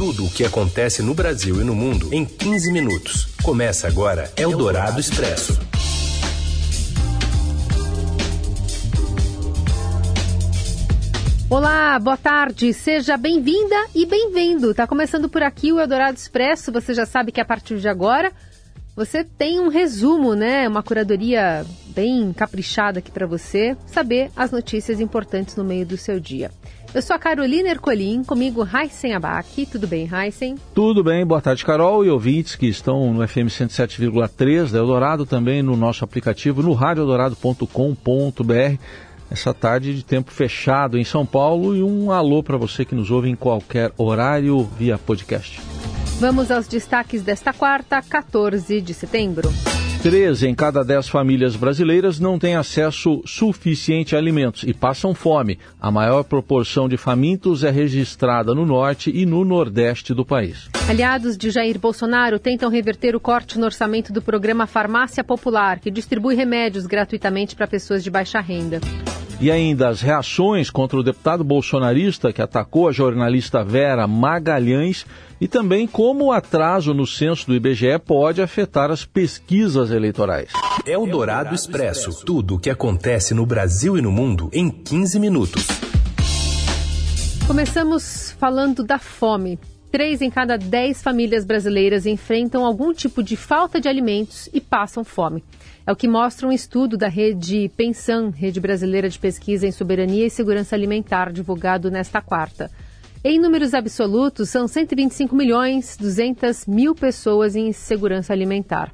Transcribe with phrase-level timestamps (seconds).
[0.00, 3.28] Tudo o que acontece no Brasil e no mundo em 15 minutos.
[3.42, 5.60] Começa agora Eldorado Expresso.
[11.50, 14.72] Olá, boa tarde, seja bem-vinda e bem-vindo.
[14.72, 16.72] Tá começando por aqui o Eldorado Expresso.
[16.72, 18.32] Você já sabe que a partir de agora
[18.96, 20.66] você tem um resumo, né?
[20.66, 26.18] Uma curadoria bem caprichada aqui para você saber as notícias importantes no meio do seu
[26.18, 26.50] dia.
[26.92, 29.64] Eu sou a Carolina Ercolim, comigo Heisen Abac.
[29.66, 30.56] Tudo bem, Heisen?
[30.74, 35.62] Tudo bem, boa tarde, Carol e ouvintes que estão no FM 107,3 da Eldorado, também
[35.62, 38.78] no nosso aplicativo no radioeldorado.com.br.
[39.30, 43.12] Essa tarde de tempo fechado em São Paulo e um alô para você que nos
[43.12, 45.60] ouve em qualquer horário via podcast.
[46.18, 49.48] Vamos aos destaques desta quarta, 14 de setembro.
[50.02, 55.58] Três em cada dez famílias brasileiras não têm acesso suficiente a alimentos e passam fome.
[55.78, 60.70] A maior proporção de famintos é registrada no norte e no nordeste do país.
[60.88, 65.90] Aliados de Jair Bolsonaro tentam reverter o corte no orçamento do programa Farmácia Popular, que
[65.90, 68.80] distribui remédios gratuitamente para pessoas de baixa renda.
[69.40, 75.06] E ainda as reações contra o deputado bolsonarista que atacou a jornalista Vera Magalhães
[75.40, 80.50] e também como o atraso no censo do IBGE pode afetar as pesquisas eleitorais.
[80.84, 82.22] É o Dourado Expresso.
[82.22, 85.66] Tudo o que acontece no Brasil e no mundo em 15 minutos.
[87.46, 89.58] Começamos falando da fome.
[89.90, 95.02] Três em cada dez famílias brasileiras enfrentam algum tipo de falta de alimentos e passam
[95.02, 95.42] fome.
[95.90, 100.24] É o que mostra um estudo da rede Pensan, Rede Brasileira de Pesquisa em Soberania
[100.24, 102.70] e Segurança Alimentar, divulgado nesta quarta.
[103.24, 108.92] Em números absolutos, são 125 milhões 200 mil pessoas em insegurança alimentar.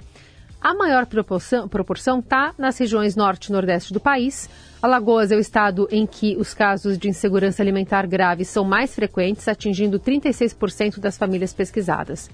[0.58, 4.48] A maior proporção está nas regiões norte e nordeste do país.
[4.80, 9.46] Alagoas é o estado em que os casos de insegurança alimentar grave são mais frequentes,
[9.48, 12.30] atingindo 36% das famílias pesquisadas.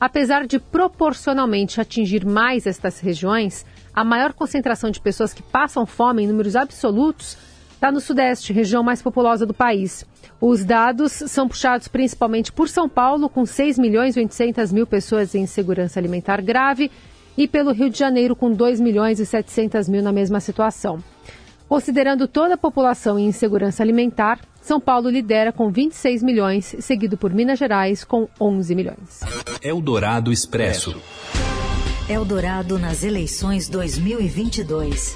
[0.00, 6.22] Apesar de proporcionalmente atingir mais estas regiões, a maior concentração de pessoas que passam fome
[6.22, 7.36] em números absolutos
[7.74, 10.06] está no Sudeste, região mais populosa do país.
[10.40, 15.34] Os dados são puxados principalmente por São Paulo, com 6 milhões e 800 mil pessoas
[15.34, 16.90] em insegurança alimentar grave,
[17.36, 20.98] e pelo Rio de Janeiro, com 2 milhões e 700 mil na mesma situação.
[21.70, 27.32] Considerando toda a população em insegurança alimentar, São Paulo lidera com 26 milhões, seguido por
[27.32, 29.20] Minas Gerais com 11 milhões.
[29.62, 31.00] Eldorado Expresso.
[32.08, 35.14] Eldorado nas eleições 2022.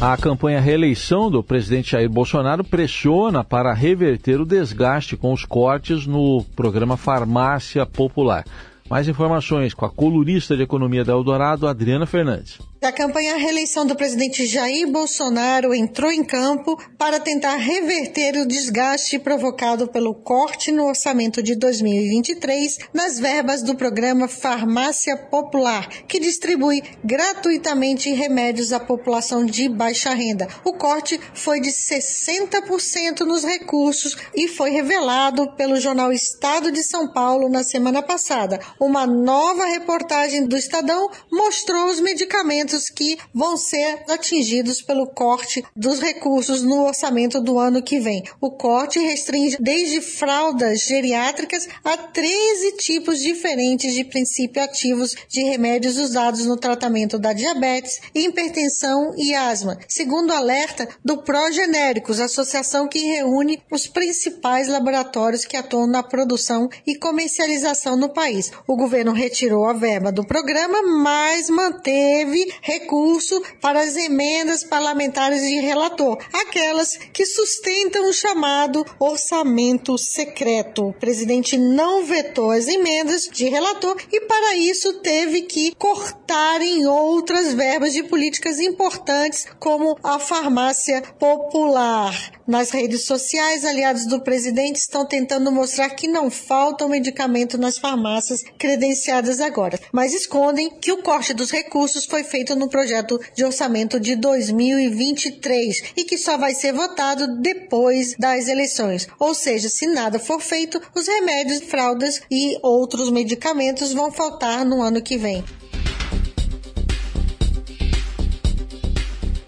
[0.00, 6.06] A campanha reeleição do presidente Jair Bolsonaro pressiona para reverter o desgaste com os cortes
[6.06, 8.44] no programa Farmácia Popular.
[8.88, 12.58] Mais informações com a colunista de economia da Eldorado, Adriana Fernandes.
[12.80, 19.18] A campanha reeleição do presidente Jair Bolsonaro entrou em campo para tentar reverter o desgaste
[19.18, 26.80] provocado pelo corte no orçamento de 2023 nas verbas do programa Farmácia Popular, que distribui
[27.04, 30.46] gratuitamente remédios à população de baixa renda.
[30.64, 37.12] O corte foi de 60% nos recursos e foi revelado pelo jornal Estado de São
[37.12, 38.60] Paulo na semana passada.
[38.80, 45.98] Uma nova reportagem do Estadão mostrou os medicamentos que vão ser atingidos pelo corte dos
[45.98, 48.22] recursos no orçamento do ano que vem.
[48.40, 55.96] O corte restringe desde fraldas geriátricas a 13 tipos diferentes de princípios ativos de remédios
[55.96, 63.60] usados no tratamento da diabetes, hipertensão e asma, segundo alerta do Progenéricos, associação que reúne
[63.70, 68.50] os principais laboratórios que atuam na produção e comercialização no país.
[68.70, 75.58] O governo retirou a verba do programa, mas manteve recurso para as emendas parlamentares de
[75.58, 80.88] relator, aquelas que sustentam o chamado orçamento secreto.
[80.88, 86.86] O presidente não vetou as emendas de relator e, para isso, teve que cortar em
[86.86, 92.38] outras verbas de políticas importantes, como a farmácia popular.
[92.46, 98.42] Nas redes sociais, aliados do presidente estão tentando mostrar que não faltam medicamento nas farmácias
[98.58, 104.00] credenciadas agora, mas escondem que o corte dos recursos foi feito no projeto de orçamento
[104.00, 109.06] de 2023 e que só vai ser votado depois das eleições.
[109.18, 114.82] Ou seja, se nada for feito, os remédios, fraldas e outros medicamentos vão faltar no
[114.82, 115.44] ano que vem.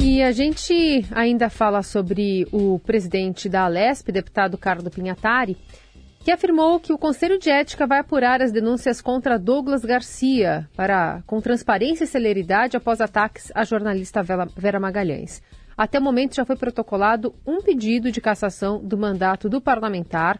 [0.02, 5.56] E a gente ainda fala sobre o presidente da Alesp, deputado Carlos Pinhatari,
[6.22, 11.22] que afirmou que o Conselho de Ética vai apurar as denúncias contra Douglas Garcia para,
[11.26, 14.22] com transparência e celeridade após ataques à jornalista
[14.56, 15.42] Vera Magalhães.
[15.76, 20.38] Até o momento já foi protocolado um pedido de cassação do mandato do parlamentar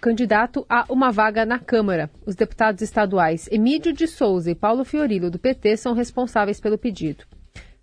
[0.00, 2.10] candidato a uma vaga na Câmara.
[2.26, 7.24] Os deputados estaduais Emílio de Souza e Paulo Fiorilo, do PT, são responsáveis pelo pedido.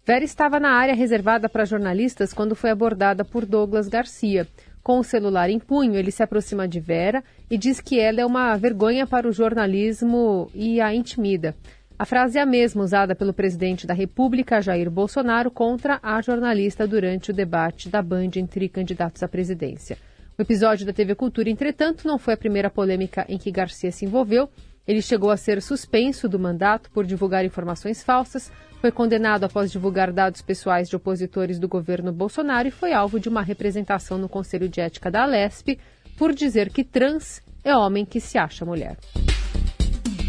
[0.03, 4.47] Vera estava na área reservada para jornalistas quando foi abordada por Douglas Garcia.
[4.87, 8.25] Com o celular em punho, ele se aproxima de Vera e diz que ela é
[8.25, 11.53] uma vergonha para o jornalismo e a intimida.
[11.99, 16.87] A frase é a mesma usada pelo presidente da República, Jair Bolsonaro, contra a jornalista
[16.87, 19.97] durante o debate da Band entre candidatos à presidência.
[20.39, 24.05] O episódio da TV Cultura, entretanto, não foi a primeira polêmica em que Garcia se
[24.05, 24.49] envolveu.
[24.87, 30.11] Ele chegou a ser suspenso do mandato por divulgar informações falsas, foi condenado após divulgar
[30.13, 34.69] dados pessoais de opositores do governo Bolsonaro e foi alvo de uma representação no Conselho
[34.69, 35.77] de Ética da Alesp
[36.17, 38.97] por dizer que trans é homem que se acha mulher.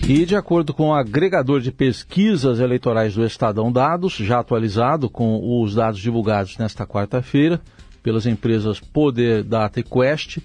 [0.08, 5.62] E de acordo com o agregador de pesquisas eleitorais do Estadão Dados, já atualizado com
[5.62, 7.60] os dados divulgados nesta quarta-feira
[8.02, 10.38] pelas empresas Poder Data e Quest,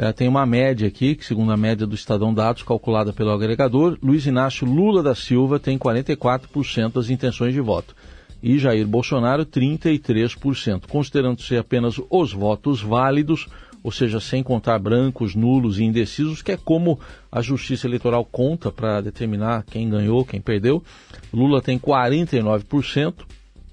[0.00, 3.98] é, tem uma média aqui, que segundo a média do Estadão Dados, calculada pelo agregador,
[4.02, 7.94] Luiz Inácio Lula da Silva tem 44% das intenções de voto
[8.42, 13.46] e Jair Bolsonaro 33%, considerando-se apenas os votos válidos,
[13.82, 16.98] ou seja, sem contar brancos, nulos e indecisos, que é como
[17.30, 20.82] a Justiça Eleitoral conta para determinar quem ganhou, quem perdeu.
[21.30, 23.14] Lula tem 49%,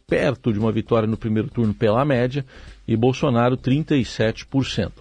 [0.06, 2.46] perto de uma vitória no primeiro turno pela média,
[2.86, 4.92] e Bolsonaro 37%.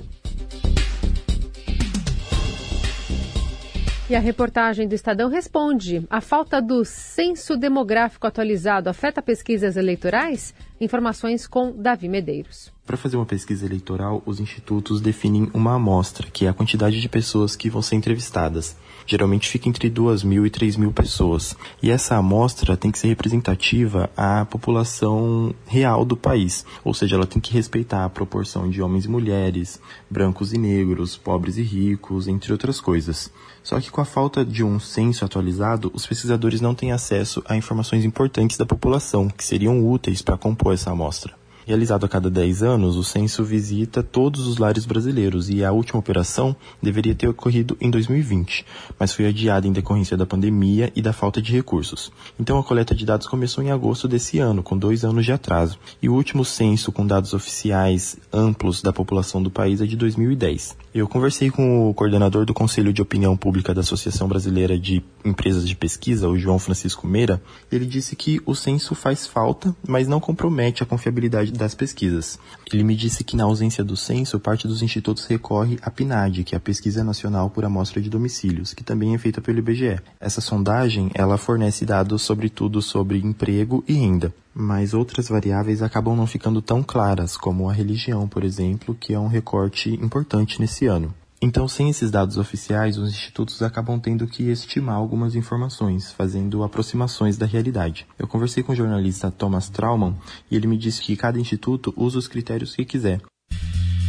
[4.09, 10.55] E a reportagem do Estadão responde: a falta do censo demográfico atualizado afeta pesquisas eleitorais?
[10.81, 12.73] Informações com Davi Medeiros.
[12.87, 17.09] Para fazer uma pesquisa eleitoral, os institutos definem uma amostra, que é a quantidade de
[17.09, 18.77] pessoas que vão ser entrevistadas.
[19.07, 21.57] Geralmente fica entre 2 mil e 3 mil pessoas.
[21.83, 26.67] E essa amostra tem que ser representativa à população real do país.
[26.85, 29.81] Ou seja, ela tem que respeitar a proporção de homens e mulheres,
[30.11, 33.31] brancos e negros, pobres e ricos, entre outras coisas.
[33.63, 37.57] Só que com a falta de um censo atualizado, os pesquisadores não têm acesso a
[37.57, 41.35] informações importantes da população, que seriam úteis para compor essa amostra.
[41.67, 45.99] Realizado a cada 10 anos, o censo visita todos os lares brasileiros e a última
[45.99, 48.65] operação deveria ter ocorrido em 2020,
[48.97, 52.13] mas foi adiada em decorrência da pandemia e da falta de recursos.
[52.39, 55.77] Então a coleta de dados começou em agosto desse ano, com dois anos de atraso,
[56.01, 60.77] e o último censo com dados oficiais amplos da população do país é de 2010.
[60.95, 65.69] Eu conversei com o coordenador do Conselho de Opinião Pública da Associação Brasileira de Empresas
[65.69, 67.43] de Pesquisa, o João Francisco Meira.
[67.73, 72.39] Ele disse que o censo faz falta, mas não compromete a confiabilidade das pesquisas.
[72.73, 76.55] Ele me disse que na ausência do censo, parte dos institutos recorre à PNAD, que
[76.55, 80.01] é a Pesquisa Nacional por Amostra de Domicílios, que também é feita pelo IBGE.
[80.21, 86.27] Essa sondagem, ela fornece dados sobretudo sobre emprego e renda, mas outras variáveis acabam não
[86.27, 91.15] ficando tão claras, como a religião, por exemplo, que é um recorte importante nesse ano.
[91.41, 97.37] Então, sem esses dados oficiais, os institutos acabam tendo que estimar algumas informações, fazendo aproximações
[97.37, 98.07] da realidade.
[98.19, 100.15] Eu conversei com o jornalista Thomas Trauman
[100.51, 103.21] e ele me disse que cada instituto usa os critérios que quiser.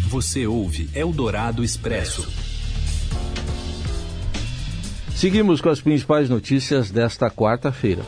[0.08, 2.26] Você ouve Eldorado Expresso.
[5.14, 8.04] Seguimos com as principais notícias desta quarta-feira.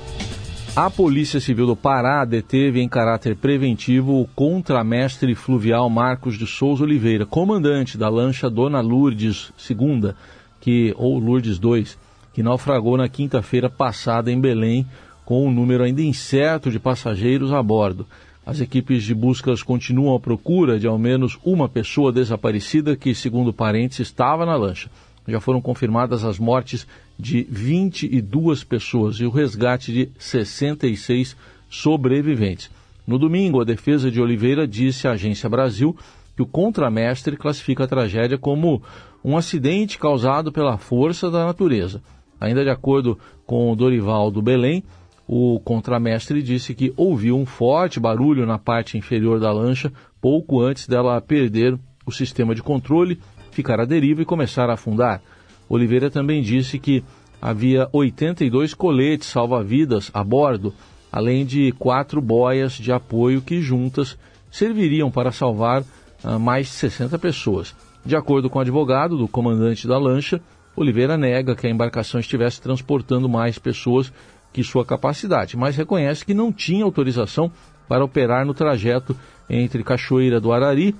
[0.76, 6.84] A Polícia Civil do Pará deteve em caráter preventivo o contramestre fluvial Marcos de Souza
[6.84, 10.14] Oliveira, comandante da lancha Dona Lourdes II,
[10.62, 11.88] que, ou Lourdes II,
[12.34, 14.86] que naufragou na quinta-feira passada em Belém,
[15.26, 18.06] com um número ainda incerto de passageiros a bordo.
[18.46, 23.52] As equipes de buscas continuam à procura de ao menos uma pessoa desaparecida que, segundo
[23.52, 24.90] parentes, estava na lancha
[25.28, 31.36] já foram confirmadas as mortes de 22 pessoas e o resgate de 66
[31.70, 32.70] sobreviventes.
[33.06, 35.96] No domingo, a defesa de Oliveira disse à Agência Brasil
[36.36, 38.82] que o contramestre classifica a tragédia como
[39.24, 42.02] um acidente causado pela força da natureza.
[42.40, 44.84] Ainda de acordo com o Dorival do Belém,
[45.28, 50.88] o contramestre disse que ouviu um forte barulho na parte inferior da lancha pouco antes
[50.88, 53.20] dela perder o sistema de controle
[53.60, 55.22] ficar à deriva e começar a afundar.
[55.68, 57.04] Oliveira também disse que
[57.42, 60.74] havia 82 coletes salva-vidas a bordo,
[61.12, 64.18] além de quatro boias de apoio que juntas
[64.50, 65.82] serviriam para salvar
[66.24, 67.76] uh, mais de 60 pessoas.
[68.06, 70.40] De acordo com o advogado do comandante da lancha,
[70.74, 74.14] Oliveira nega que a embarcação estivesse transportando mais pessoas
[74.54, 77.52] que sua capacidade, mas reconhece que não tinha autorização
[77.90, 79.18] para operar no trajeto
[79.50, 80.96] entre Cachoeira do Arari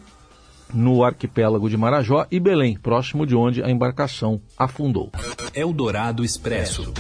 [0.74, 5.12] no arquipélago de Marajó e Belém, próximo de onde a embarcação afundou.
[5.54, 6.94] Eldorado Expresso.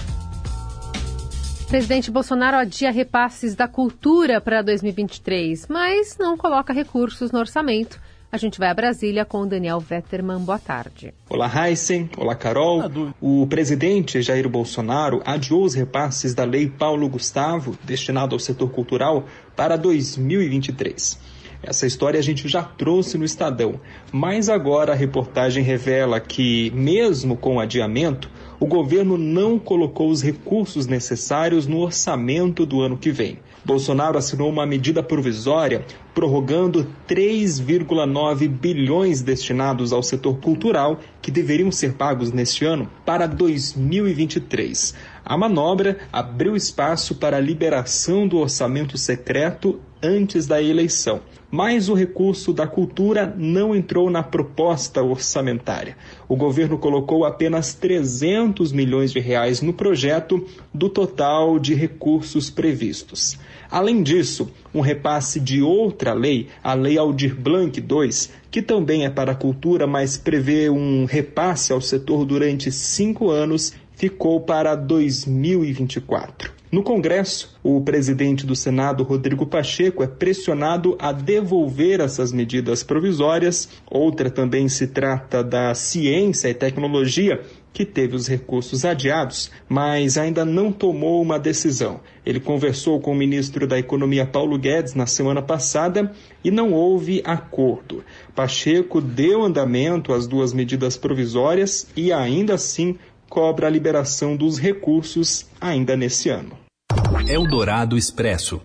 [1.69, 8.01] Presidente Bolsonaro adia repasses da cultura para 2023, mas não coloca recursos no orçamento.
[8.31, 10.39] A gente vai a Brasília com o Daniel Vetterman.
[10.39, 11.13] Boa tarde.
[11.27, 12.09] Olá, Heisen.
[12.15, 12.83] Olá, Carol.
[13.19, 19.25] O presidente Jair Bolsonaro adiou os repasses da Lei Paulo Gustavo, destinado ao setor cultural,
[19.55, 21.38] para 2023.
[21.62, 27.36] Essa história a gente já trouxe no Estadão, mas agora a reportagem revela que, mesmo
[27.36, 33.12] com o adiamento, o governo não colocou os recursos necessários no orçamento do ano que
[33.12, 33.39] vem.
[33.63, 41.94] Bolsonaro assinou uma medida provisória prorrogando 3,9 bilhões destinados ao setor cultural que deveriam ser
[41.94, 44.96] pagos neste ano para 2023.
[45.23, 51.21] A manobra abriu espaço para a liberação do orçamento secreto antes da eleição.
[51.51, 55.97] Mas o recurso da cultura não entrou na proposta orçamentária.
[56.27, 63.38] O governo colocou apenas 300 milhões de reais no projeto do total de recursos previstos.
[63.69, 68.09] Além disso, um repasse de outra lei, a Lei Aldir Blanc II,
[68.51, 73.73] que também é para a cultura, mas prevê um repasse ao setor durante cinco anos,
[74.00, 76.53] ficou para 2024.
[76.72, 83.68] No Congresso, o presidente do Senado, Rodrigo Pacheco, é pressionado a devolver essas medidas provisórias.
[83.89, 87.41] Outra também se trata da ciência e tecnologia,
[87.74, 92.00] que teve os recursos adiados, mas ainda não tomou uma decisão.
[92.25, 96.12] Ele conversou com o ministro da Economia Paulo Guedes na semana passada
[96.44, 98.03] e não houve acordo.
[98.34, 102.98] Pacheco deu andamento às duas medidas provisórias e ainda assim
[103.29, 106.57] cobra a liberação dos recursos ainda nesse ano.
[107.27, 108.62] Eldorado Expresso.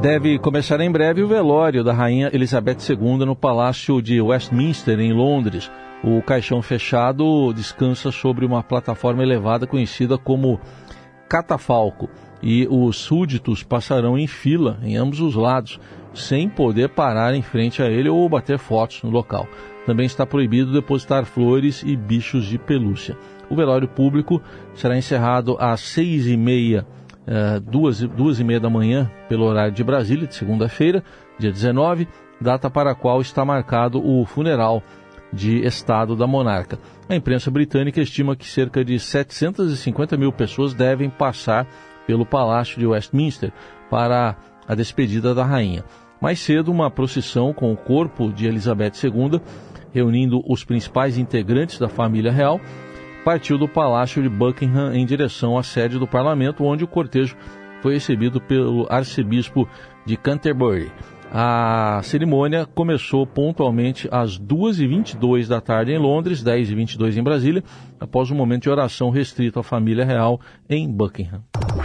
[0.00, 5.12] Deve começar em breve o velório da Rainha Elizabeth II no Palácio de Westminster, em
[5.12, 5.70] Londres.
[6.04, 10.60] O caixão fechado descansa sobre uma plataforma elevada conhecida como
[11.28, 12.08] catafalco
[12.42, 15.80] e os súditos passarão em fila em ambos os lados,
[16.14, 19.46] sem poder parar em frente a ele ou bater fotos no local.
[19.86, 23.16] Também está proibido depositar flores e bichos de pelúcia.
[23.48, 24.42] O velório público
[24.74, 26.86] será encerrado às seis e meia,
[27.26, 31.02] uh, duas, duas e meia da manhã, pelo horário de Brasília, de segunda-feira,
[31.38, 32.06] dia 19,
[32.40, 34.82] data para a qual está marcado o funeral
[35.32, 36.78] de Estado da monarca.
[37.08, 41.66] A imprensa britânica estima que cerca de 750 mil pessoas devem passar
[42.08, 43.52] pelo Palácio de Westminster
[43.90, 44.34] para
[44.66, 45.84] a despedida da rainha.
[46.22, 49.38] Mais cedo, uma procissão com o corpo de Elizabeth II,
[49.92, 52.58] reunindo os principais integrantes da família real,
[53.26, 57.36] partiu do Palácio de Buckingham em direção à sede do parlamento, onde o cortejo
[57.82, 59.68] foi recebido pelo arcebispo
[60.06, 60.90] de Canterbury.
[61.30, 67.62] A cerimônia começou pontualmente às 2h22 da tarde em Londres, 10h22 em Brasília,
[68.00, 71.42] após um momento de oração restrito à família real em Buckingham.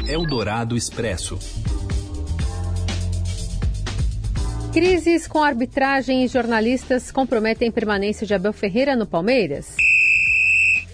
[0.08, 1.40] Eldorado Expresso.
[4.74, 9.78] Crises com arbitragem e jornalistas comprometem a permanência de Abel Ferreira no Palmeiras?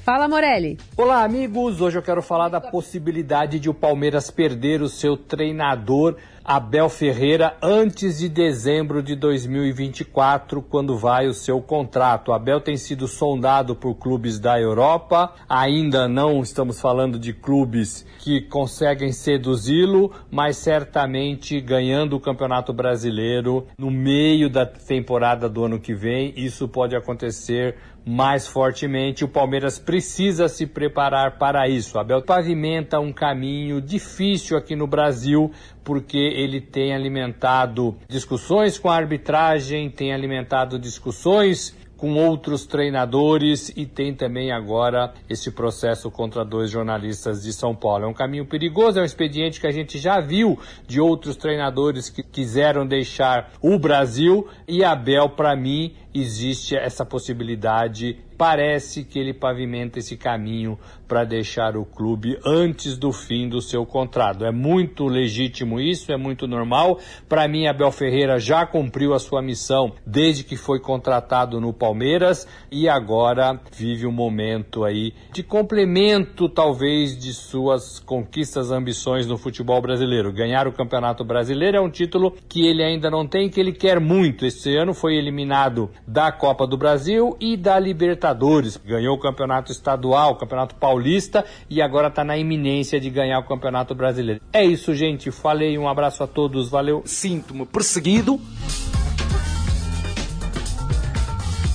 [0.04, 0.78] Fala, Morelli.
[0.96, 1.82] Olá, amigos.
[1.82, 6.16] Hoje eu quero falar da possibilidade de o Palmeiras perder o seu treinador
[6.52, 12.34] Abel Ferreira antes de dezembro de 2024, quando vai o seu contrato.
[12.34, 18.42] Abel tem sido sondado por clubes da Europa, ainda não estamos falando de clubes que
[18.42, 25.94] conseguem seduzi-lo, mas certamente ganhando o Campeonato Brasileiro no meio da temporada do ano que
[25.94, 27.76] vem, isso pode acontecer
[28.06, 29.24] mais fortemente.
[29.24, 32.00] O Palmeiras precisa se preparar para isso.
[32.00, 35.52] Abel pavimenta um caminho difícil aqui no Brasil
[35.84, 43.86] porque ele tem alimentado discussões com a arbitragem, tem alimentado discussões com outros treinadores e
[43.86, 48.06] tem também agora esse processo contra dois jornalistas de São Paulo.
[48.06, 52.10] É um caminho perigoso, é um expediente que a gente já viu de outros treinadores
[52.10, 58.18] que quiseram deixar o Brasil e Abel, para mim, existe essa possibilidade.
[58.38, 60.80] Parece que ele pavimenta esse caminho
[61.10, 64.46] para deixar o clube antes do fim do seu contrato.
[64.46, 67.00] É muito legítimo isso, é muito normal.
[67.28, 72.48] Para mim, Abel Ferreira já cumpriu a sua missão desde que foi contratado no Palmeiras
[72.72, 79.82] e agora vive um momento aí de complemento, talvez, de suas conquistas, ambições no futebol
[79.82, 80.32] brasileiro.
[80.32, 84.00] Ganhar o Campeonato Brasileiro é um título que ele ainda não tem, que ele quer
[84.00, 84.46] muito.
[84.46, 88.78] Esse ano foi eliminado da Copa do Brasil e da Libertadores.
[88.78, 93.48] Ganhou o campeonato estadual, o campeonato paulista e agora está na iminência de ganhar o
[93.48, 94.42] campeonato brasileiro.
[94.52, 95.32] É isso, gente.
[95.32, 97.02] Falei, um abraço a todos, valeu.
[97.06, 98.40] Sinto-me perseguido.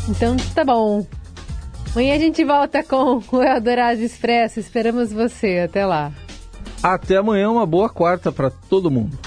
[0.08, 1.06] Então tá bom.
[1.92, 4.60] Amanhã a gente volta com o Eldorado Expresso.
[4.60, 5.60] Esperamos você.
[5.60, 6.12] Até lá.
[6.82, 9.18] Até amanhã, uma boa quarta para todo mundo.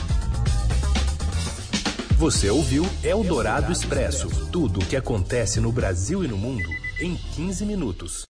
[2.17, 6.67] Você ouviu Eldorado Expresso tudo o que acontece no Brasil e no mundo
[6.99, 8.25] em 15 minutos.